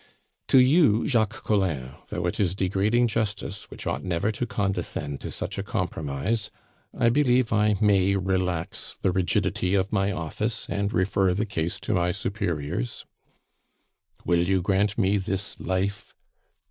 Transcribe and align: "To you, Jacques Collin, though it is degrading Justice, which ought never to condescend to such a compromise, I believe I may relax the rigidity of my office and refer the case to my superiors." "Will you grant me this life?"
"To 0.47 0.57
you, 0.57 1.07
Jacques 1.07 1.43
Collin, 1.43 1.91
though 2.09 2.25
it 2.25 2.39
is 2.39 2.55
degrading 2.55 3.05
Justice, 3.07 3.69
which 3.69 3.85
ought 3.85 4.03
never 4.03 4.31
to 4.31 4.47
condescend 4.47 5.21
to 5.21 5.29
such 5.29 5.59
a 5.59 5.63
compromise, 5.63 6.49
I 6.91 7.09
believe 7.09 7.53
I 7.53 7.75
may 7.79 8.15
relax 8.15 8.97
the 8.99 9.11
rigidity 9.11 9.75
of 9.75 9.93
my 9.93 10.11
office 10.11 10.67
and 10.67 10.91
refer 10.91 11.35
the 11.35 11.45
case 11.45 11.79
to 11.81 11.93
my 11.93 12.09
superiors." 12.13 13.05
"Will 14.25 14.39
you 14.41 14.63
grant 14.63 14.97
me 14.97 15.17
this 15.19 15.59
life?" 15.59 16.15